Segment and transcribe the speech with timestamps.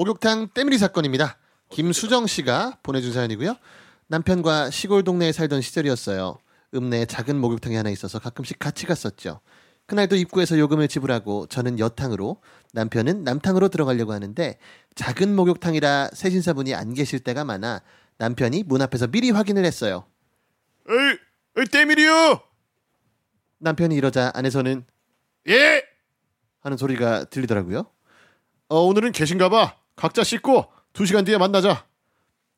[0.00, 1.36] 목욕탕 때밀이 사건입니다.
[1.68, 3.54] 김수정 씨가 보내준 사연이고요.
[4.06, 6.38] 남편과 시골 동네에 살던 시절이었어요.
[6.74, 9.40] 읍내에 작은 목욕탕이 하나 있어서 가끔씩 같이 갔었죠.
[9.84, 12.40] 그날도 입구에서 요금을 지불하고 저는 여탕으로
[12.72, 14.58] 남편은 남탕으로 들어가려고 하는데
[14.94, 17.82] 작은 목욕탕이라 세신사분이 안 계실 때가 많아
[18.16, 20.06] 남편이 문 앞에서 미리 확인을 했어요.
[20.88, 21.18] 에이,
[21.58, 22.40] 에이 때밀이요.
[23.58, 24.82] 남편이 이러자 안에서는
[25.48, 25.84] 예.
[26.60, 27.84] 하는 소리가 들리더라고요.
[28.70, 29.79] 어, 오늘은 계신가 봐.
[30.00, 30.64] 각자 씻고
[30.94, 31.84] 두 시간 뒤에 만나자.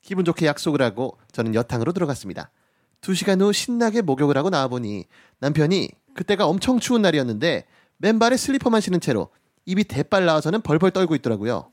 [0.01, 2.53] 기분 좋게 약속을 하고 저는 여탕으로 들어갔습니다.
[3.01, 5.07] 두 시간 후 신나게 목욕을 하고 나와보니
[5.41, 7.67] 남편이 그때가 엄청 추운 날이었는데
[7.97, 9.29] 맨발에 슬리퍼만 신은 채로
[9.65, 11.73] 입이 대빨 나와서는 벌벌 떨고 있더라고요.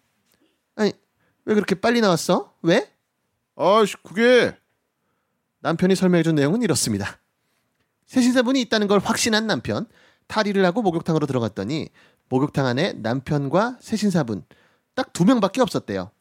[0.75, 0.91] 아니
[1.45, 2.51] 왜 그렇게 빨리 나왔어?
[2.63, 2.91] 왜?
[3.55, 4.57] 아씨, 그게
[5.59, 7.19] 남편이 설명해준 내용은 이렇습니다.
[8.07, 9.85] 세신사분이 있다는 걸 확신한 남편
[10.25, 11.89] 탈의를 하고 목욕탕으로 들어갔더니
[12.27, 14.43] 목욕탕 안에 남편과 세신사분
[14.99, 16.11] 딱 두 명밖에 없었대요.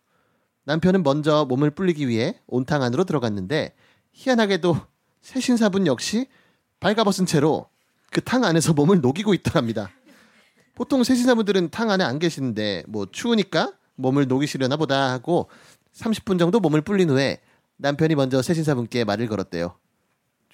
[0.65, 3.75] 남편은 먼저 몸을 불리기 위해 온탕 안으로 들어갔는데
[4.13, 4.77] 희한하게도
[5.21, 6.29] 세신사분 역시
[6.79, 7.69] 발가벗은 채로
[8.13, 9.91] 그 탕 안에서 몸을 녹이고 있더랍니다.
[10.77, 15.51] 보통 세신사분들은 탕 안에 안 계시는데 뭐 추우니까 몸을 녹이시려나 보다 하고
[15.95, 17.41] 30분 정도 몸을 불린 후에
[17.79, 19.77] 남편이 먼저 세신사분께 말을 걸었대요.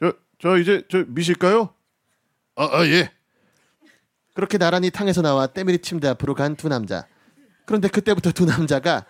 [0.01, 1.75] 저, 저 이제 저 미실까요?
[2.57, 3.11] 아, 아 예.
[4.35, 7.07] 그렇게 나란히 탕에서 나와 때밀이 침대 앞으로 간 두 남자.
[7.65, 9.05] 그런데 그때부터 두 남자가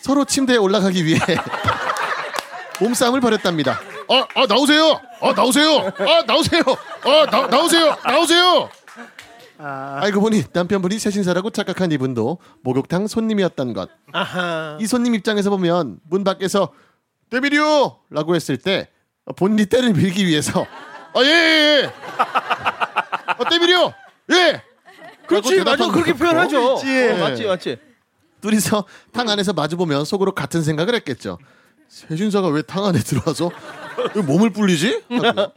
[0.00, 1.18] 서로 침대에 올라가기 위해
[2.80, 3.78] 몸싸움을 벌였답니다.
[4.08, 5.00] 아, 아 나오세요.
[5.20, 5.78] 아 나오세요.
[5.98, 6.62] 아 나오세요.
[7.04, 7.96] 아 나, 나오세요.
[8.04, 8.70] 나오세요.
[9.58, 13.90] 알고 보니 남편분이 세신사라고 착각한 이분도 목욕탕 손님이었던 것.
[14.12, 14.78] 아하.
[14.80, 16.72] 이 손님 입장에서 보면 문 밖에서
[17.28, 17.98] 때밀이요!
[18.08, 18.88] 라고 했을 때
[19.36, 20.66] 본인이 때를 밀기 위해서
[21.14, 21.26] 아 예.
[21.26, 21.92] 예, 예.
[22.18, 23.92] 아 때밀이요.
[24.32, 24.62] 예.
[25.30, 25.90] 그렇지, 맞아.
[25.90, 26.12] 그렇게.
[26.12, 26.76] 표현하죠.
[26.76, 27.08] 그렇지.
[27.08, 27.76] 어, 맞지, 맞지.
[28.40, 31.38] 둘이서 탕 안에서 마주보면 속으로 같은 생각을 했겠죠.
[31.88, 33.50] 세신사가 왜 탕 안에 들어와서
[34.14, 35.02] 왜 몸을 불리지?
[35.10, 35.52] 하고.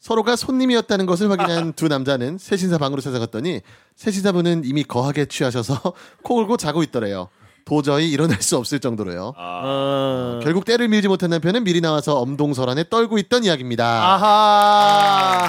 [0.00, 3.60] 서로가 손님이었다는 것을 확인한 두 남자는 세신사 방으로 찾아갔더니
[3.96, 5.80] 세신사분은 이미 거하게 취하셔서
[6.22, 7.28] 코 골고 자고 있더래요.
[7.64, 9.34] 도저히 일어날 수 없을 정도로요.
[9.36, 10.40] 어.
[10.42, 13.84] 결국 때를 밀지 못한 남편은 미리 나와서 엄동설안에 떨고 있던 이야기입니다.
[14.14, 15.48] 아하.